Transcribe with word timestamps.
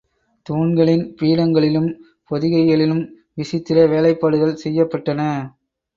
தூண்களின் 0.45 1.03
பீடங்களிலும் 1.19 1.89
பொதிகைகளிலும், 2.31 3.03
விசித்திர 3.37 3.85
வேலைப்பாடுகள் 3.87 4.59
செய்யப்பட்டன. 4.63 5.21